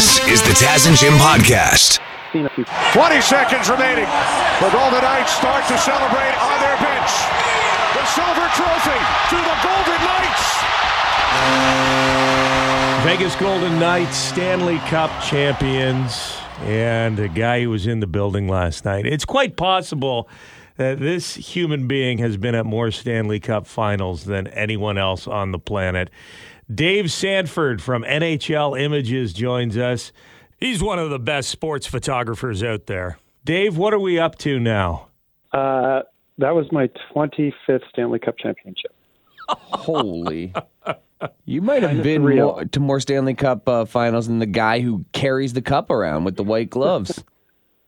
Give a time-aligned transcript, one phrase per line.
[0.00, 2.00] This is the Taz and Jim podcast.
[2.32, 4.08] 20 seconds remaining.
[4.58, 7.12] The Golden Knights start to celebrate on their bench.
[7.92, 8.96] The silver trophy
[9.28, 10.46] to the Golden Knights.
[13.04, 18.86] Vegas Golden Knights Stanley Cup champions and a guy who was in the building last
[18.86, 19.04] night.
[19.04, 20.30] It's quite possible
[20.76, 25.52] that this human being has been at more Stanley Cup finals than anyone else on
[25.52, 26.08] the planet.
[26.72, 30.12] Dave Sandford from NHL Images joins us.
[30.58, 33.18] He's one of the best sports photographers out there.
[33.44, 35.08] Dave, what are we up to now?
[35.52, 36.02] Uh,
[36.38, 38.94] that was my 25th Stanley Cup championship.
[39.48, 40.52] Holy.
[41.44, 45.04] You might have been more, to more Stanley Cup uh, finals than the guy who
[45.12, 47.22] carries the cup around with the white gloves.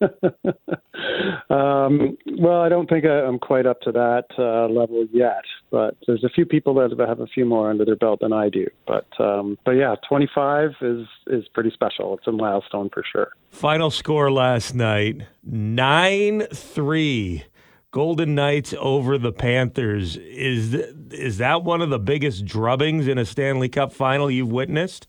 [1.49, 5.95] um, well, I don't think I, am quite up to that uh, level yet, but
[6.07, 8.67] there's a few people that have a few more under their belt than I do.
[8.87, 12.17] But um, but yeah, 25 is is pretty special.
[12.17, 13.31] It's a milestone for sure.
[13.49, 17.45] Final score last night: nine three.
[17.91, 20.17] Golden Knights over the Panthers.
[20.17, 20.73] Is
[21.11, 25.07] is that one of the biggest drubbings in a Stanley Cup final you've witnessed?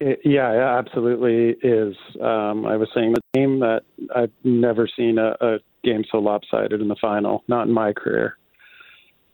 [0.00, 1.96] It, yeah, it absolutely is.
[2.20, 3.82] Um, I was saying the game that
[4.14, 8.36] I've never seen a, a game so lopsided in the final, not in my career.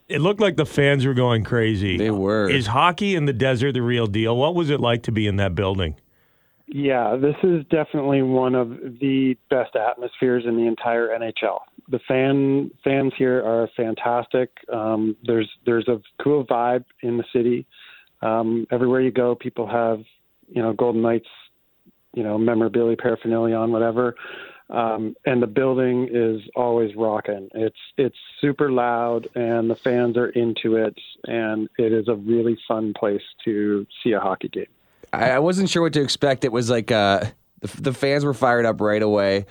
[0.08, 1.96] It looked like the fans were going crazy.
[1.96, 2.48] They were.
[2.48, 4.36] Is hockey in the desert the real deal?
[4.36, 5.96] What was it like to be in that building?
[6.66, 8.70] Yeah, this is definitely one of
[9.00, 11.60] the best atmospheres in the entire NHL.
[11.88, 14.50] The fan fans here are fantastic.
[14.72, 17.66] Um, there's there's a cool vibe in the city.
[18.22, 20.00] Um, everywhere you go, people have
[20.48, 21.28] you know Golden Knights,
[22.14, 24.14] you know memorabilia, paraphernalia on whatever.
[24.70, 27.48] Um, and the building is always rocking.
[27.54, 32.56] It's it's super loud, and the fans are into it, and it is a really
[32.66, 34.66] fun place to see a hockey game.
[35.12, 36.44] I, wasn't sure what to expect.
[36.44, 37.24] It was like uh,
[37.60, 39.46] the, the fans were fired up right away.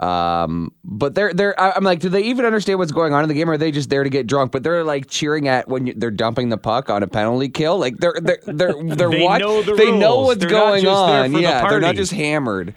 [0.00, 3.34] Um, but they're they're I'm like, do they even understand what's going on in the
[3.34, 3.48] game?
[3.48, 4.50] Or are they just there to get drunk?
[4.50, 7.78] But they're like cheering at when you, they're dumping the puck on a penalty kill.
[7.78, 10.00] Like they're they're they're they're they watch, know the they rules.
[10.00, 11.32] know what's They're going on.
[11.32, 12.74] The yeah, they're not just hammered.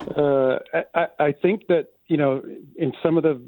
[0.00, 0.58] Uh,
[0.94, 2.42] I, I think that you know
[2.76, 3.40] in some of the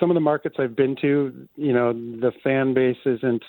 [0.00, 3.42] some of the markets I've been to, you know, the fan base isn't.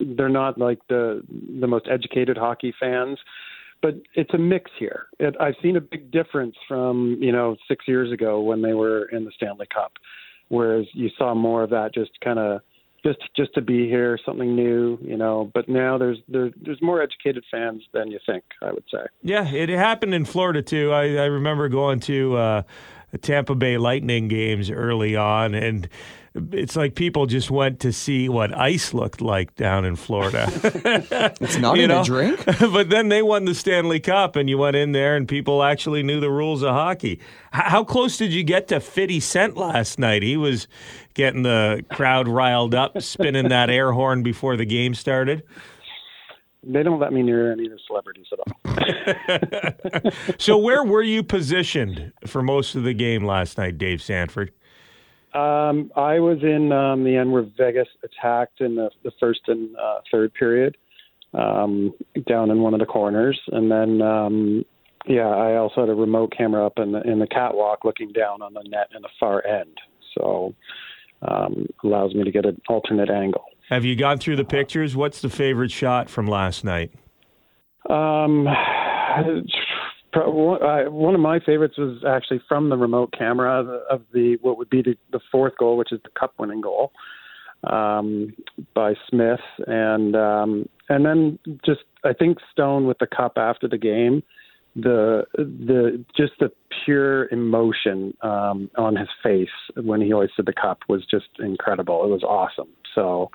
[0.00, 1.22] They're not like the
[1.60, 3.18] the most educated hockey fans,
[3.82, 5.06] but it's a mix here.
[5.18, 9.06] It, I've seen a big difference from you know six years ago when they were
[9.06, 9.92] in the Stanley Cup,
[10.48, 12.60] whereas you saw more of that just kind of
[13.04, 15.50] just just to be here, something new, you know.
[15.54, 18.44] But now there's there, there's more educated fans than you think.
[18.62, 19.06] I would say.
[19.22, 20.92] Yeah, it happened in Florida too.
[20.92, 22.62] I, I remember going to uh,
[23.16, 25.88] Tampa Bay Lightning games early on, and
[26.52, 30.50] it's like people just went to see what ice looked like down in Florida.
[31.40, 32.02] It's not even know?
[32.02, 32.44] a drink.
[32.60, 36.02] but then they won the Stanley Cup, and you went in there, and people actually
[36.02, 37.20] knew the rules of hockey.
[37.52, 40.22] How close did you get to 50 Cent last night?
[40.22, 40.68] He was
[41.14, 45.42] getting the crowd riled up, spinning that air horn before the game started.
[46.68, 48.54] They don't let me near any of the celebrities at all.
[50.38, 54.50] So, where were you positioned for most of the game last night, Dave Sandford?
[55.34, 59.76] Um, I was in um, the end where Vegas attacked in the, the first and
[59.76, 60.76] uh, third period,
[61.34, 61.92] um,
[62.26, 64.64] down in one of the corners, and then um,
[65.06, 68.42] yeah, I also had a remote camera up in the in the catwalk looking down
[68.42, 69.76] on the net in the far end,
[70.16, 70.54] so
[71.22, 73.44] um, allows me to get an alternate angle.
[73.68, 74.96] Have you gone through the pictures?
[74.96, 76.90] What's the favorite shot from last night?
[77.90, 78.46] Um,
[80.14, 84.82] one of my favorites was actually from the remote camera of the, what would be
[84.82, 86.92] the, the fourth goal, which is the cup winning goal
[87.64, 88.34] um,
[88.74, 93.78] by Smith, and um, and then just I think Stone with the cup after the
[93.78, 94.22] game,
[94.82, 96.50] the the just the
[96.84, 102.04] pure emotion um, on his face when he hoisted the cup was just incredible.
[102.04, 102.68] It was awesome.
[102.94, 103.30] So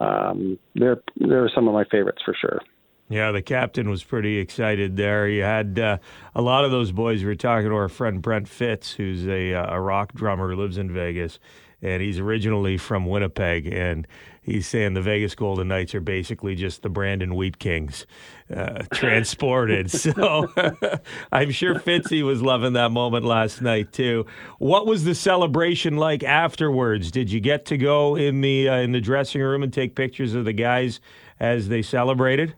[0.00, 2.60] um, they're they're some of my favorites for sure.
[3.08, 5.28] Yeah, the captain was pretty excited there.
[5.28, 5.98] You had uh,
[6.34, 7.20] a lot of those boys.
[7.20, 10.56] We were talking to our friend Brent Fitz, who's a, uh, a rock drummer who
[10.56, 11.38] lives in Vegas,
[11.84, 13.66] and he's originally from Winnipeg.
[13.66, 14.06] And
[14.42, 18.06] he's saying the Vegas Golden Knights are basically just the Brandon Wheat Kings
[18.54, 19.90] uh, transported.
[19.90, 20.48] so
[21.32, 24.26] I'm sure Fitzy was loving that moment last night too.
[24.58, 27.10] What was the celebration like afterwards?
[27.10, 30.34] Did you get to go in the uh, in the dressing room and take pictures
[30.34, 31.00] of the guys
[31.38, 32.54] as they celebrated?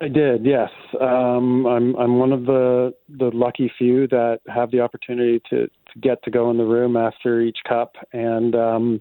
[0.00, 0.70] I did, yes.
[1.00, 5.83] Um, I'm I'm one of the the lucky few that have the opportunity to, to
[6.00, 9.00] get to go in the room after each cup, and um,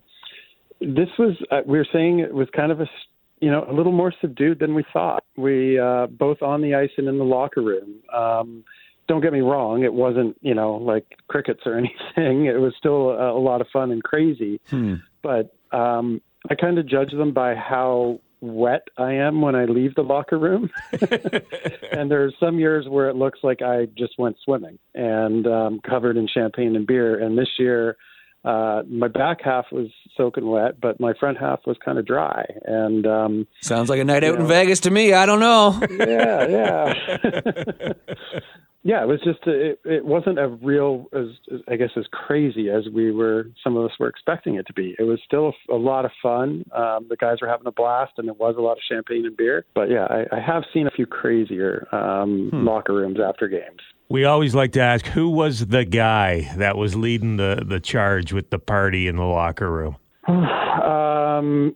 [0.80, 3.08] this was uh, we were saying it was kind of a s-
[3.40, 5.24] you know, a little more subdued than we thought.
[5.36, 7.96] We uh, both on the ice and in the locker room.
[8.14, 8.64] Um,
[9.08, 12.46] don't get me wrong; it wasn't you know like crickets or anything.
[12.46, 14.62] It was still a, a lot of fun and crazy.
[14.70, 14.96] Hmm.
[15.22, 19.96] But um, I kind of judge them by how wet I am when I leave
[19.96, 20.70] the locker room.
[21.92, 26.18] and there's some years where it looks like I just went swimming and um, covered
[26.18, 27.20] in champagne and beer.
[27.24, 27.98] And this year,
[28.44, 29.88] uh, my back half was
[30.18, 32.44] soaking wet, but my front half was kind of dry.
[32.66, 34.48] And um, Sounds like a night out in.
[34.48, 35.14] Vegas to me.
[35.14, 35.80] I don't know.
[36.00, 37.94] yeah, yeah.
[38.84, 42.70] yeah, it was just it, it wasn't a real as as- I guess as crazy
[42.70, 44.96] as we were some of us were expecting it to be.
[45.00, 46.66] It was still a, a lot of fun.
[46.76, 49.36] Um, the guys were having a blast, and there was a lot of champagne and
[49.38, 49.66] beer.
[49.74, 53.80] But yeah, I, I have seen a few crazier um, locker rooms after games.
[54.10, 58.34] We always like to ask who was the guy that was leading the, the charge
[58.34, 59.98] with the party in the locker room?
[60.84, 61.76] Um,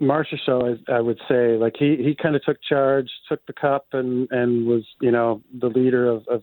[0.00, 3.86] Marchessault, I, I would say, like he he kind of took charge, took the cup,
[3.92, 6.42] and and was you know the leader of, of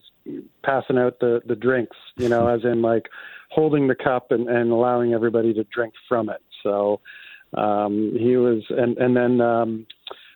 [0.64, 3.10] passing out the the drinks, you know, as in like
[3.52, 6.42] holding the cup and and allowing everybody to drink from it.
[6.64, 7.00] So
[7.54, 9.42] um, he was, and and then.
[9.42, 9.88] Um,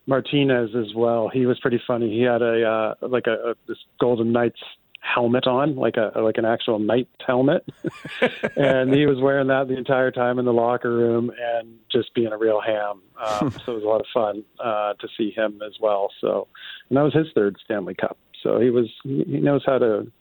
[0.10, 1.30] Martinez as well.
[1.34, 2.10] He was pretty funny.
[2.10, 4.62] He had a uh, like a, a this Golden Knights
[5.00, 7.66] helmet on, like a like an actual knight helmet,
[8.56, 12.32] and he was wearing that the entire time in the locker room and just being
[12.32, 13.02] a real ham.
[13.22, 16.10] Um, so it was a lot of fun uh, to see him as well.
[16.22, 16.48] So,
[16.90, 18.18] and that was his third Stanley Cup.
[18.44, 20.12] So he was he knows how to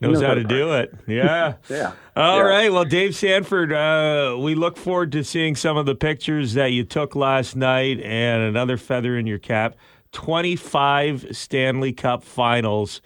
[0.00, 0.92] he Knows how to do it.
[1.06, 1.54] Yeah.
[1.70, 1.92] Yeah.
[2.14, 2.42] All Yeah.
[2.42, 2.72] right.
[2.72, 6.84] Well, Dave Sandford, uh, we look forward to seeing some of the pictures that you
[6.84, 9.74] took last night and another feather in your cap.
[10.12, 13.00] 25 Stanley Cup finals.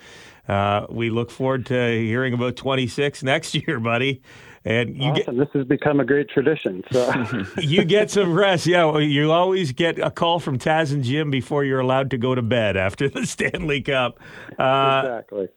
[0.50, 4.20] Uh, we look forward to hearing about 26 next year, buddy.
[4.64, 6.82] And you get This has become a great tradition.
[6.90, 7.12] So
[7.58, 8.66] you get some rest.
[8.66, 12.18] Yeah, well, you always get a call from Taz and Jim before you're allowed to
[12.18, 14.18] go to bed after the Stanley Cup.
[14.58, 15.48] Uh, exactly.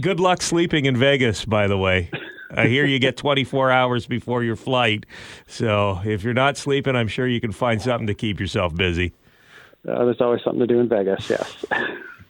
[0.00, 2.10] good luck sleeping in Vegas, by the way.
[2.52, 5.06] I hear you get 24 hours before your flight.
[5.46, 9.12] So if you're not sleeping, I'm sure you can find something to keep yourself busy.
[9.88, 11.30] Uh, there's always something to do in Vegas.
[11.30, 11.64] Yes.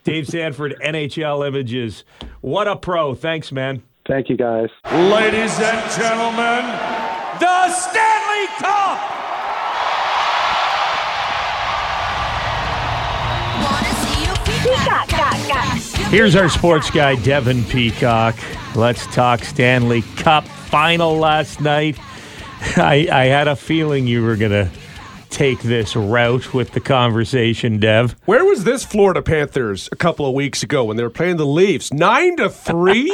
[0.03, 2.03] Dave Sandford, NHL Images.
[2.41, 3.13] What a pro.
[3.13, 3.83] Thanks, man.
[4.07, 4.69] Thank you, guys.
[4.91, 6.65] Ladies and gentlemen,
[7.39, 9.21] the Stanley Cup!
[16.09, 18.35] Here's our sports guy, Devin Peacock.
[18.75, 21.97] Let's talk Stanley Cup final last night.
[22.75, 24.69] I, I had a feeling you were going to
[25.31, 28.15] take this route with the conversation, Dev.
[28.25, 31.45] Where was this Florida Panthers a couple of weeks ago when they were playing the
[31.45, 31.91] Leafs?
[31.91, 33.11] Nine to three?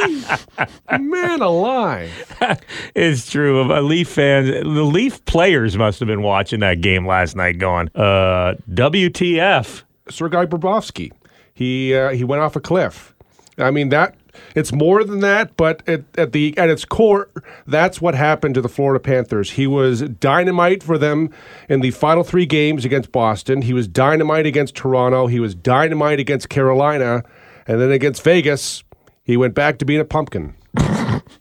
[1.00, 2.12] Man alive.
[2.96, 3.62] It's true.
[3.72, 7.90] A Leaf fan, the Leaf players must have been watching that game last night going,
[7.96, 9.84] uh, WTF.
[10.10, 11.12] Sergei Bobrovsky.
[11.54, 13.14] He uh, he went off a cliff.
[13.58, 14.16] I mean that
[14.56, 17.30] it's more than that, but at, at the at its core,
[17.66, 19.52] that's what happened to the Florida Panthers.
[19.52, 21.30] He was dynamite for them
[21.70, 23.62] in the final three games against Boston.
[23.62, 25.28] He was dynamite against Toronto.
[25.28, 27.24] He was dynamite against Carolina,
[27.68, 28.84] and then against Vegas,
[29.24, 30.56] he went back to being a pumpkin.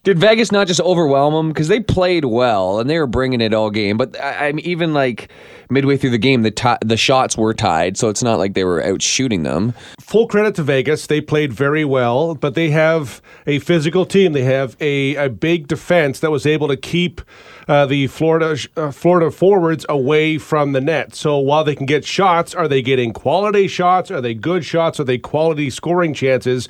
[0.05, 3.53] Did Vegas not just overwhelm them because they played well and they were bringing it
[3.55, 3.97] all game?
[3.97, 5.31] But I, I'm even like
[5.71, 8.65] midway through the game, the ti the shots were tied, so it's not like they
[8.65, 9.75] were out shooting them.
[10.01, 11.07] full credit to Vegas.
[11.07, 14.33] They played very well, but they have a physical team.
[14.33, 17.21] They have a, a big defense that was able to keep
[17.69, 21.15] uh, the Florida uh, Florida forwards away from the net.
[21.15, 24.11] So while they can get shots, are they getting quality shots?
[24.11, 25.01] Are they good shots?
[25.01, 26.69] Are they quality scoring chances?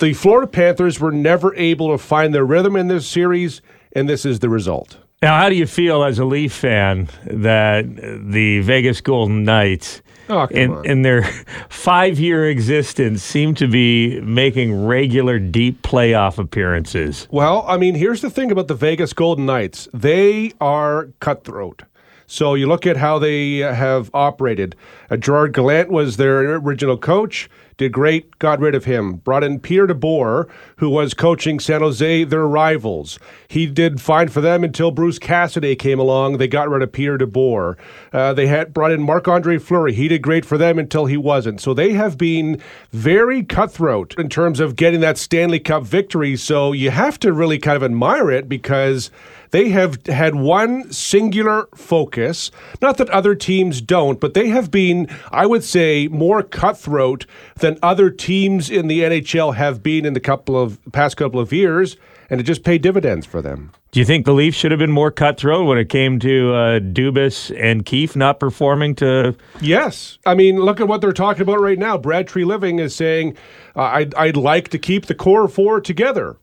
[0.00, 3.62] The Florida Panthers were never able to find their rhythm in this series,
[3.94, 4.98] and this is the result.
[5.22, 7.86] Now, how do you feel as a Leaf fan that
[8.30, 11.22] the Vegas Golden Knights, Oh, in, in their
[11.70, 17.26] five year existence, seem to be making regular deep playoff appearances?
[17.30, 19.88] Well, I mean, here's the thing about the Vegas Golden Knights.
[19.94, 21.84] They are cutthroat.
[22.26, 24.76] So you look at how they have operated.
[25.10, 29.16] Uh, Gerard Gallant was their original coach, did great, got rid of him.
[29.16, 33.18] Brought in Pierre DeBoer, who was coaching San Jose, their rivals.
[33.48, 36.38] He did fine for them until Bruce Cassidy came along.
[36.38, 37.76] They got rid of Pierre DeBoer.
[38.12, 39.92] Uh, they had brought in Marc Andre Fleury.
[39.92, 41.60] He did great for them until he wasn't.
[41.60, 46.36] So they have been very cutthroat in terms of getting that Stanley Cup victory.
[46.36, 49.10] So you have to really kind of admire it because
[49.50, 52.50] They have had one singular focus.
[52.80, 57.26] Not that other teams don't, but they have been, I would say, more cutthroat
[57.56, 61.52] than other teams in the NHL have been in the couple of past couple of
[61.52, 61.96] years,
[62.28, 63.72] and it just paid dividends for them.
[63.92, 66.80] Do you think the Leafs should have been more cutthroat when it came to uh,
[66.80, 70.18] Dubas and Keefe not performing to Yes.
[70.26, 71.96] I mean, look at what they're talking about right now.
[71.96, 73.36] Brad Treliving is saying,
[73.74, 76.36] uh, I'd, I'd like to keep the core four together.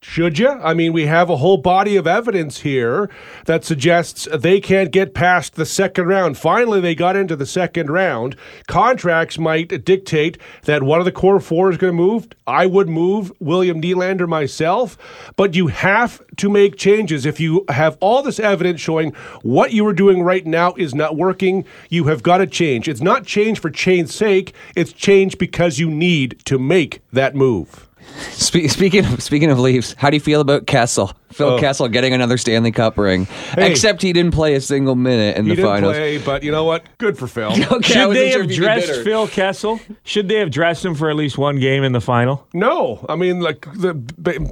[0.00, 0.48] Should you?
[0.48, 3.10] I mean, we have a whole body of evidence here
[3.46, 6.38] that suggests they can't get past the second round.
[6.38, 8.36] Finally, they got into the second round.
[8.68, 12.28] Contracts might dictate that one of the core four is going to move.
[12.46, 14.96] I would move William Nylander myself,
[15.34, 17.26] but you have to make changes.
[17.26, 19.10] If you have all this evidence showing
[19.42, 22.88] what you are doing right now is not working, you have got to change.
[22.88, 27.87] It's not change for change's sake, it's change because you need to make that move.
[28.32, 31.12] Spe- speaking of speaking of Leafs, how do you feel about Kessel?
[31.38, 31.58] Phil Oh.
[31.60, 33.70] Kessel getting another Stanley Cup ring, Hey.
[33.70, 35.94] except he didn't play a single minute in He the did finals.
[35.94, 36.84] play, but you know what?
[36.98, 37.52] Good for Phil.
[37.78, 39.02] Okay, Should they sure have if you did dressed.
[39.04, 39.80] Phil Kessel?
[40.04, 42.46] Should they have dressed him for at least one game in the final?
[42.52, 43.94] No, I mean, like the,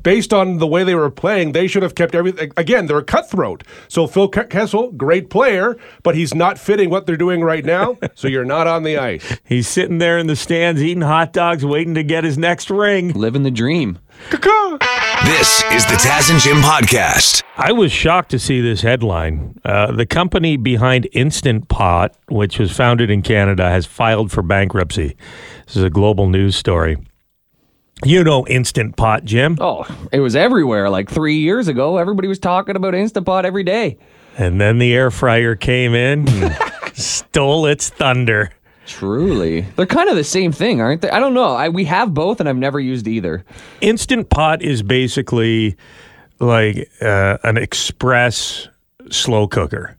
[0.02, 2.52] based on the way they were playing, they should have kept everything.
[2.57, 3.64] Again, they're a cutthroat.
[3.88, 7.99] So Phil Kessel, great player, but he's not fitting what they're doing right now.
[8.14, 9.38] so you're not on the ice.
[9.45, 13.12] He's sitting there in the stands eating hot dogs, waiting to get his next ring.
[13.12, 13.99] Living the dream.
[14.31, 14.78] Caw-caw.
[15.26, 17.42] This is the Taz and Jim podcast.
[17.56, 19.59] I was shocked to see this headline.
[19.64, 25.16] Uh, the company behind Instant Pot, which was founded in Canada, has filed for bankruptcy.
[25.66, 26.97] This is a global news story.
[28.04, 29.59] You know Instant Pot, Jim.
[29.61, 30.88] Oh, it was everywhere.
[30.90, 33.99] Like three years ago, everybody was talking about Instant Pot every day.
[34.38, 36.56] And then the air fryer came in and
[36.95, 38.52] stole its thunder.
[38.87, 41.11] Truly, they're kind of the same thing, aren't they?
[41.11, 41.55] I don't know.
[41.55, 43.45] I, we have both, and I've never used either.
[43.81, 45.76] Instant Pot is basically
[46.38, 48.69] like uh, an express
[49.11, 49.97] slow cooker.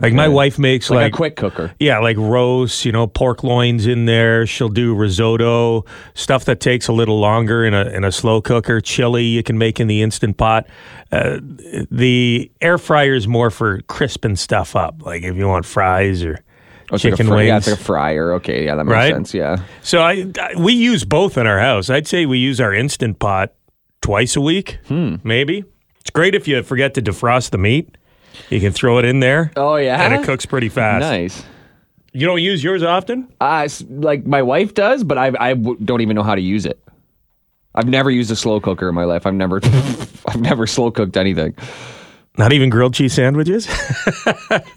[0.00, 1.72] Like my wife makes Like, like, a quick cooker.
[1.78, 4.46] Yeah, like roast, you know, pork loins in there.
[4.46, 8.80] She'll do risotto, stuff that takes a little longer in a in a slow cooker.
[8.80, 10.66] Chili you can make in the instant pot.
[11.12, 11.38] Uh,
[11.90, 16.40] the air fryer is more for crisping stuff up, like if you want fries or
[16.90, 17.48] Oh, it's like chicken fry- wings.
[17.48, 18.32] Yeah, it's like a fryer.
[18.34, 19.12] Okay, yeah, that makes Right?
[19.14, 19.34] sense.
[19.34, 19.56] Yeah.
[19.82, 21.90] so I, I- we use both in our house.
[21.90, 23.52] I'd say we use our instant pot
[24.02, 25.16] twice a week, Hmm.
[25.24, 25.64] maybe.
[26.00, 27.96] It's great if you forget to defrost the meat.
[28.50, 29.50] You can throw it in there.
[29.56, 30.02] Oh yeah.
[30.02, 31.00] And it cooks pretty fast.
[31.00, 31.44] Nice.
[32.12, 33.28] You don't use yours often?
[33.40, 36.66] Uh, like my wife does, but I I w- don't even know how to use
[36.66, 36.78] it.
[37.74, 39.26] I've never used a slow cooker in my life.
[39.26, 39.60] I've never
[40.26, 41.54] I've never slow cooked anything.
[42.36, 43.68] Not even grilled cheese sandwiches?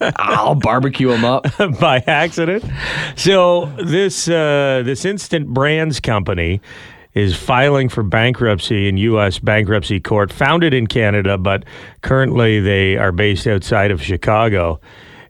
[0.16, 1.46] I'll barbecue them up.
[1.80, 2.64] by accident.
[3.16, 6.60] So this uh, this instant brands company
[7.14, 9.40] is filing for bankruptcy in U.S.
[9.40, 10.32] bankruptcy court.
[10.32, 11.64] Founded in Canada, but
[12.02, 14.80] currently they are based outside of Chicago,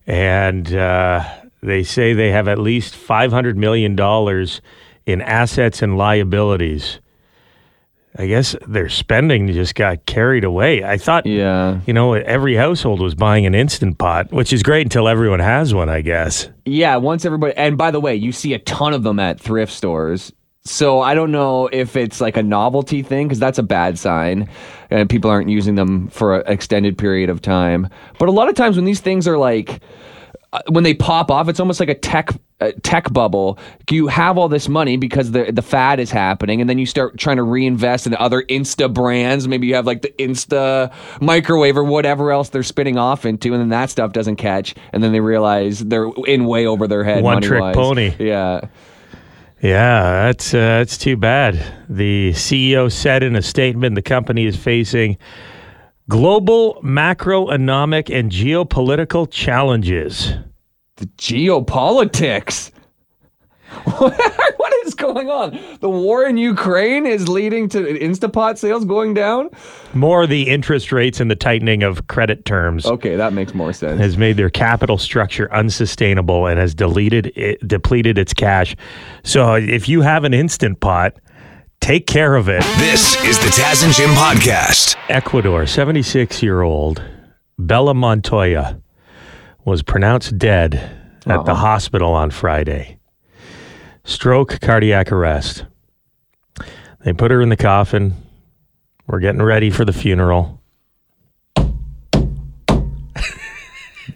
[0.06, 1.26] and uh,
[1.62, 4.60] they say they have at least five hundred million dollars
[5.06, 7.00] in assets and liabilities.
[8.20, 10.82] I guess their spending just got carried away.
[10.82, 11.78] I thought, Yeah.
[11.86, 15.72] you know, every household was buying an instant pot, which is great until everyone has
[15.72, 16.48] one, I guess.
[16.64, 19.72] Yeah, once everybody and by the way, you see a ton of them at thrift
[19.72, 20.32] stores.
[20.64, 24.48] So I don't know if it's like a novelty thing because that's a bad sign,
[24.90, 27.88] and people aren't using them for an extended period of time.
[28.18, 29.80] But a lot of times when these things are like
[30.52, 33.58] uh, when they pop off, it's almost like a tech a tech bubble.
[33.90, 37.16] You have all this money because the the fad is happening, and then you start
[37.18, 39.46] trying to reinvest in other Insta brands.
[39.46, 43.60] Maybe you have like the Insta microwave or whatever else they're spinning off into, and
[43.60, 47.22] then that stuff doesn't catch, and then they realize they're in way over their head.
[47.22, 47.76] One trick money-wise.
[47.76, 48.14] pony.
[48.18, 48.68] Yeah.
[49.60, 51.60] Yeah, that's uh, that's too bad.
[51.88, 55.18] The CEO said in a statement the company is facing
[56.08, 60.32] global macroeconomic and geopolitical challenges.
[60.98, 62.72] The geopolitics.
[63.98, 65.58] what is going on?
[65.80, 69.50] The war in Ukraine is leading to Instapot sales going down.
[69.94, 74.00] More the interest rates and the tightening of credit terms Okay, that makes more sense.
[74.00, 78.74] has made their capital structure unsustainable and has deleted it, depleted its cash.
[79.22, 81.16] So if you have an instant pot,
[81.80, 82.62] take care of it.
[82.78, 84.96] This is the Taz and Jim podcast.
[85.10, 87.02] Ecuador, 76 year old
[87.58, 88.80] Bella Montoya
[89.68, 90.74] was pronounced dead
[91.26, 91.54] at the uh-huh.
[91.54, 92.98] hospital on Friday.
[94.04, 95.64] Stroke, cardiac arrest.
[97.04, 98.14] They put her in the coffin.
[99.06, 100.62] We're getting ready for the funeral.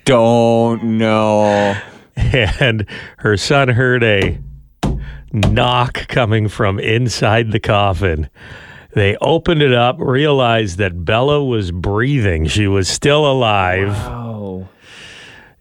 [0.04, 1.76] Don't know.
[2.16, 2.86] And
[3.18, 4.38] her son heard a
[5.32, 8.28] knock coming from inside the coffin.
[8.94, 12.46] They opened it up, realized that Bella was breathing.
[12.46, 13.94] She was still alive.
[14.08, 14.68] Oh.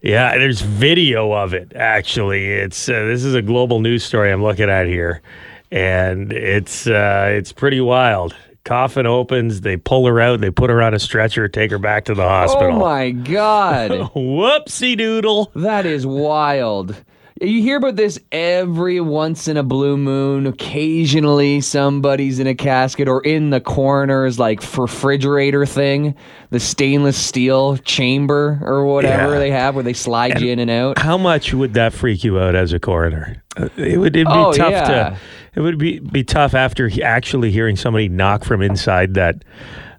[0.02, 1.72] Yeah, there's video of it.
[1.76, 5.22] Actually, it's uh, this is a global news story I'm looking at here,
[5.70, 8.34] and it's uh, it's pretty wild.
[8.64, 12.04] Coffin opens, they pull her out, they put her on a stretcher, take her back
[12.04, 12.76] to the hospital.
[12.76, 13.90] Oh my God.
[14.14, 15.50] Whoopsie doodle.
[15.56, 16.96] That is wild.
[17.42, 20.46] You hear about this every once in a blue moon.
[20.46, 26.14] Occasionally, somebody's in a casket or in the coroner's like refrigerator thing,
[26.50, 29.38] the stainless steel chamber or whatever Yeah.
[29.40, 31.00] they have where they slide you in and out.
[31.00, 33.42] How much would that freak you out as a coroner?
[33.56, 34.84] Uh, It would it'd be Oh, tough yeah.
[35.10, 35.16] to.
[35.56, 39.42] It would be be tough after he- actually hearing somebody knock from inside that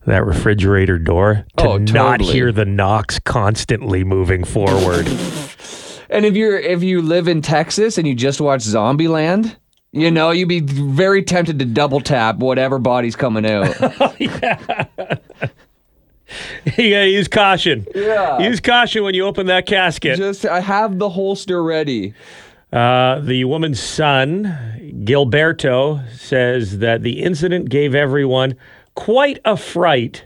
[0.05, 5.07] that refrigerator door to Oh, not hear the knocks constantly moving forward.
[6.13, 9.55] And if you're if you live in Texas and you just watch Zombieland,
[9.91, 13.75] you know you'd be very tempted to double tap whatever body's coming out.
[14.19, 14.29] you
[16.91, 17.87] gotta use caution.
[17.95, 18.39] Yeah.
[18.39, 20.17] Use caution when you open that casket.
[20.17, 22.13] just I have the holster ready.
[22.71, 24.43] Uh, the woman's son,
[25.03, 28.55] Gilberto, says that the incident gave everyone
[28.95, 30.25] quite a fright.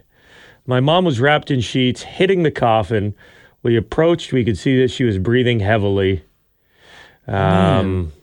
[0.66, 3.16] My mom was wrapped in sheets, hitting the coffin.
[3.68, 6.24] We approached, we could see that she was breathing heavily.
[7.28, 8.14] Um,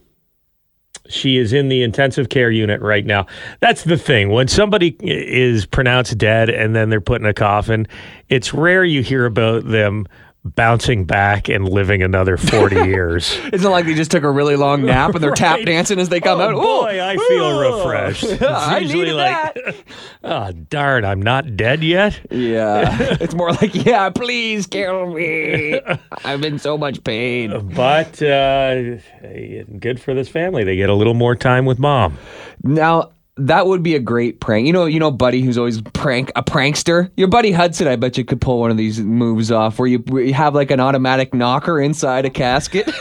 [1.06, 3.26] she is in the intensive care unit right now.
[3.60, 4.30] That's the thing.
[4.30, 7.86] When somebody is pronounced dead and then they're put in a coffin,
[8.30, 10.06] it's rare you hear about them
[10.44, 13.38] bouncing back and living another 40 years.
[13.44, 16.10] It's not like they just took a really long nap and they're tap dancing as
[16.10, 16.54] they come oh out.
[16.54, 17.78] boy, I feel oh.
[17.78, 18.24] refreshed.
[18.24, 19.86] It's I usually like,
[20.24, 22.20] oh darn, I'm not dead yet.
[22.30, 23.16] Yeah.
[23.20, 25.80] it's more like, yeah, please kill me.
[26.24, 27.68] I'm in so much pain.
[27.74, 28.96] But uh,
[29.78, 30.64] good for this family.
[30.64, 32.18] They get a little more time with mom.
[32.62, 34.66] Now, that would be a great prank.
[34.66, 37.10] You know, you know, Buddy, who's always prank a prankster.
[37.16, 39.98] Your buddy Hudson, I bet you could pull one of these moves off, where you,
[40.08, 42.88] where you have like an automatic knocker inside a casket.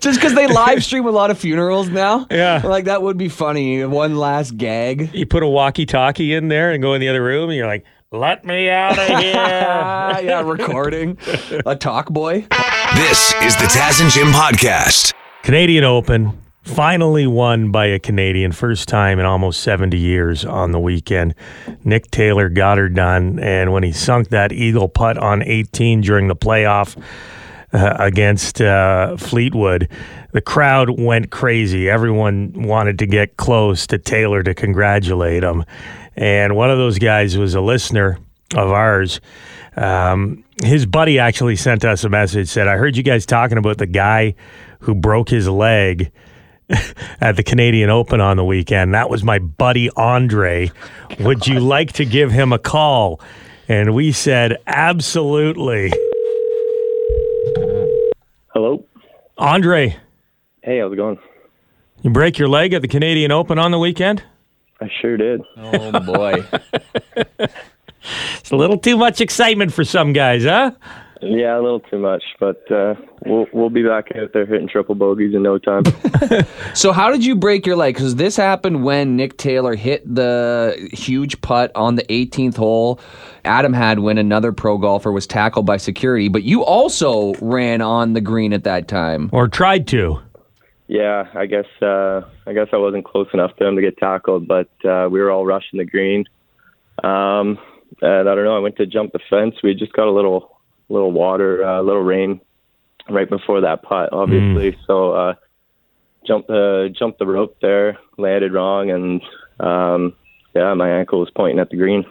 [0.00, 2.60] Just because they live stream a lot of funerals now, Yeah.
[2.64, 3.84] like that would be funny.
[3.84, 5.14] One last gag.
[5.14, 7.84] You put a walkie-talkie in there and go in the other room, and you're like,
[8.12, 11.16] "Let me out of here." Ah, yeah, recording
[11.64, 12.46] a talk boy.
[12.94, 15.12] This is the Taz and Jim podcast.
[15.42, 20.80] Canadian Open finally won by a Canadian, first time in almost 70 years on the
[20.80, 21.34] weekend.
[21.84, 26.26] Nick Taylor got her done, and when he sunk that eagle putt on 18 during
[26.26, 27.00] the playoff
[27.72, 29.88] uh, against uh, Fleetwood,
[30.32, 31.88] the crowd went crazy.
[31.88, 35.64] Everyone wanted to get close to Taylor to congratulate him,
[36.16, 38.18] and one of those guys was a listener
[38.54, 39.20] of ours.
[39.76, 43.78] Um, his buddy actually sent us a message said, "I heard you guys talking about
[43.78, 44.34] the guy
[44.80, 46.10] who broke his leg."
[47.20, 48.94] at the Canadian Open on the weekend.
[48.94, 50.70] That was my buddy Andre.
[51.20, 53.20] Would you like to give him a call?
[53.68, 55.92] And we said, absolutely.
[58.52, 58.84] Hello.
[59.38, 59.96] Andre,
[60.62, 61.18] Hey, how's it going?
[62.02, 64.22] you break your leg at the Canadian Open on the weekend?
[64.80, 65.40] I sure did.
[65.56, 66.44] Oh boy.
[68.38, 70.70] It's a little too much excitement for some guys, huh?
[71.22, 74.94] Yeah, a little too much, but uh, we'll we'll be back out there hitting triple
[74.94, 75.84] bogeys in no time.
[76.74, 77.94] So how did you break your leg?
[77.94, 83.00] Because this happened when Nick Taylor hit the huge putt on the 18th hole.
[83.46, 88.12] Adam had when another pro golfer was tackled by security, but you also ran on
[88.12, 89.30] the green at that time.
[89.32, 90.20] Or tried to?
[90.88, 94.46] yeah, I guess uh, I guess I wasn't close enough to him to get tackled,
[94.46, 96.24] but uh, we were all rushing the green.
[97.02, 97.58] Um,
[98.02, 98.56] and I don't know.
[98.56, 99.56] I went to jump the fence.
[99.62, 100.55] We just got a little
[100.88, 102.40] little water, a uh, little rain
[103.08, 104.76] right before that putt, obviously.
[104.86, 105.34] So uh,
[106.26, 109.22] jumped the jumped the rope there, landed wrong, and
[109.60, 110.14] um,
[110.54, 112.04] yeah, my ankle was pointing at the green.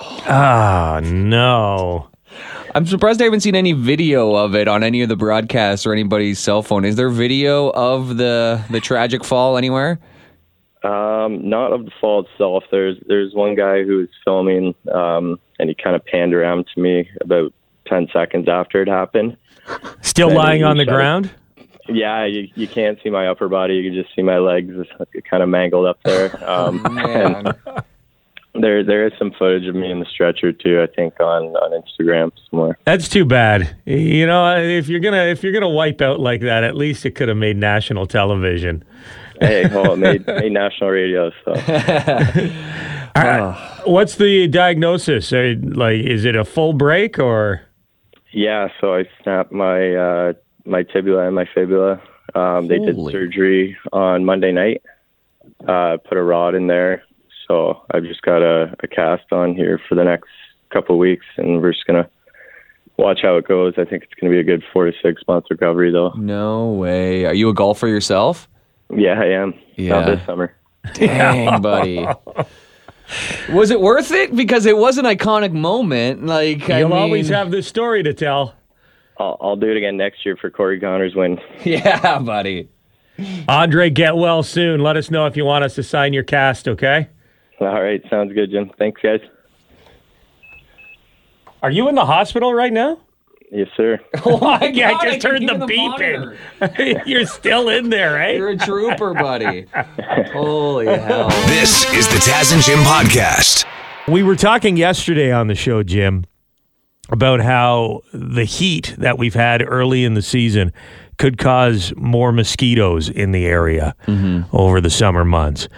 [0.00, 2.08] Ah, no.
[2.74, 5.92] I'm surprised I haven't seen any video of it on any of the broadcasts or
[5.92, 6.84] anybody's cell phone.
[6.84, 9.98] Is there video of the the tragic fall anywhere?
[10.84, 12.64] Um, not of the fall itself.
[12.70, 16.80] There's there's one guy who was filming, um, and he kind of panned around to
[16.80, 17.52] me about
[17.88, 19.36] ten seconds after it happened.
[20.02, 20.96] Still Then lying on the shut it.
[20.96, 21.30] ground?
[21.90, 23.74] Yeah, you, you can't see my upper body.
[23.76, 24.74] You can just see my legs
[25.30, 26.28] kind of mangled up there.
[26.48, 27.54] Um, Man.
[28.54, 30.82] there there is some footage of me in the stretcher too.
[30.82, 32.78] I think on on Instagram somewhere.
[32.84, 33.74] That's too bad.
[33.86, 37.12] You know, if you're gonna if you're gonna wipe out like that, at least it
[37.12, 38.84] could have made national television.
[39.40, 41.30] Hey, well, it made made national radio.
[41.44, 41.54] So
[43.86, 45.32] What's the diagnosis?
[45.32, 47.62] Like, is it a full break or?
[48.32, 50.32] Yeah, so I snapped my uh,
[50.64, 52.00] my tibula and my fibula.
[52.34, 54.82] Um, they did surgery on Monday night.
[55.66, 57.02] uh, put a rod in there.
[57.46, 60.28] So I've just got a, a cast on here for the next
[60.70, 62.08] couple of weeks, and we're just gonna
[62.98, 63.74] watch how it goes.
[63.78, 66.10] I think it's gonna be a good four to six month recovery, though.
[66.10, 67.24] No way.
[67.24, 68.46] Are you a golfer yourself?
[68.94, 69.54] Yeah, I am.
[69.76, 69.90] Yeah.
[70.00, 70.54] Not this summer.
[70.94, 72.06] Dang, buddy.
[73.50, 74.34] Was it worth it?
[74.36, 76.26] Because it was an iconic moment.
[76.26, 78.54] Like I You'll mean, always have this story to tell.
[79.18, 81.40] I'll, I'll do it again next year for Corey Conners win.
[81.64, 82.68] Yeah, buddy.
[83.48, 84.80] Andre, get well soon.
[84.80, 87.08] Let us know if you want us to sign your cast, okay?
[87.60, 88.70] All right, sounds good, Jim.
[88.78, 89.20] Thanks, guys.
[91.62, 93.00] Are you in the hospital right now?
[93.50, 93.98] Yes, sir.
[94.26, 97.02] Oh my God, I I just can heard the, the beeping.
[97.06, 98.36] You're still in there, right?
[98.36, 99.66] You're a trooper, buddy.
[100.32, 101.28] Holy hell.
[101.46, 103.64] This is the Taz and Jim podcast.
[104.06, 106.24] We were talking yesterday on the show, Jim,
[107.10, 110.72] about how the heat that we've had early in the season
[111.18, 113.94] could cause more mosquitoes in the area
[114.52, 115.68] over the summer months.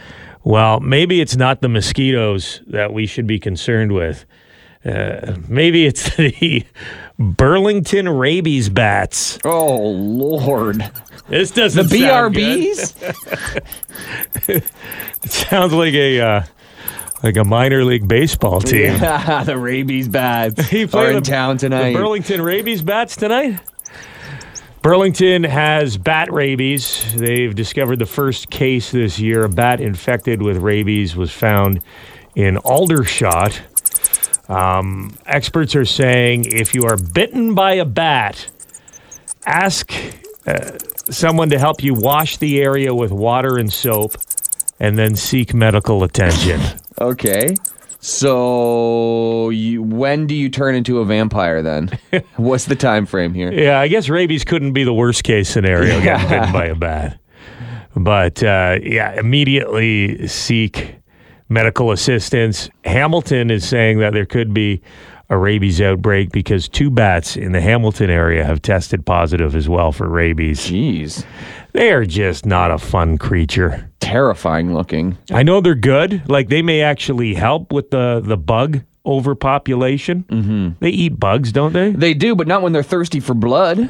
[0.45, 4.25] Well, maybe it's not the mosquitoes that we should be concerned with.
[4.85, 6.65] Uh, maybe it's the
[7.21, 9.39] Burlington rabies bats.
[9.45, 10.91] Oh Lord.
[11.29, 12.73] This doesn't sound good.
[12.73, 13.63] BRBs?
[15.23, 16.43] It sounds like a uh,
[17.23, 18.95] like a minor league baseball team.
[18.95, 21.93] Yeah, the rabies bats he are in the- town tonight.
[21.93, 23.61] The Burlington rabies bats tonight.
[24.83, 27.15] Burlington has bat rabies.
[27.15, 29.45] They've discovered the first case this year.
[29.45, 31.83] A bat infected with rabies was found
[32.35, 33.61] in Aldershot.
[34.51, 38.51] Um, experts are saying if you are bitten by a bat,
[39.47, 39.93] ask
[40.45, 40.77] uh,
[41.09, 44.17] someone to help you wash the area with water and soap
[44.81, 46.61] and then seek medical attention.
[47.01, 47.55] Okay.
[48.01, 51.99] So you, when do you turn into a vampire then?
[52.37, 53.51] What's the time frame here?
[53.51, 57.19] Yeah, I guess rabies couldn't be the worst case scenario getting bitten by a bat.
[57.97, 61.00] But uh, yeah, immediately seek
[61.51, 62.71] medical assistance.
[62.85, 64.81] Hamilton is saying that there could be
[65.29, 69.93] a rabies outbreak because two bats in the Hamilton area have tested positive as well
[69.93, 70.61] for rabies.
[70.61, 71.25] Jeez.
[71.73, 73.91] They are just not a fun creature.
[74.01, 75.19] Terrifying looking.
[75.31, 76.29] I know they're good.
[76.29, 80.25] Like they may actually help with the the bug overpopulation.
[80.25, 80.69] Mm-hmm.
[80.81, 81.93] They eat bugs, don't they?
[81.93, 83.89] They do, but not when they're thirsty for blood.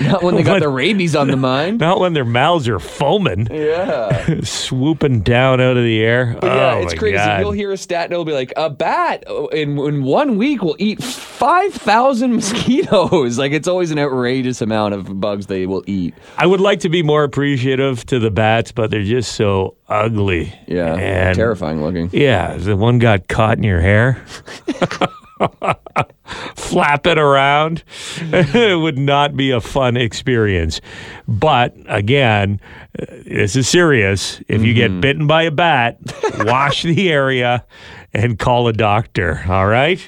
[0.00, 1.78] Not when they got the rabies on the mind.
[1.80, 3.48] Not when their mouths are foaming.
[3.50, 4.40] Yeah.
[4.42, 6.36] swooping down out of the air.
[6.42, 7.16] yeah, oh it's crazy.
[7.16, 7.40] God.
[7.40, 10.76] You'll hear a stat and it'll be like, a bat in, in one week will
[10.78, 13.38] eat 5,000 mosquitoes.
[13.38, 16.14] Like, it's always an outrageous amount of bugs they will eat.
[16.36, 20.52] I would like to be more appreciative to the bats, but they're just so ugly.
[20.66, 20.94] Yeah.
[20.94, 22.10] and terrifying looking.
[22.12, 24.24] Yeah, the one got caught in your hair.
[26.68, 27.82] Flap it around.
[28.20, 30.80] it would not be a fun experience.
[31.26, 32.60] But again,
[32.92, 34.42] this is serious.
[34.48, 35.00] If you get mm-hmm.
[35.00, 35.98] bitten by a bat,
[36.40, 37.64] wash the area
[38.12, 39.42] and call a doctor.
[39.48, 40.06] All right?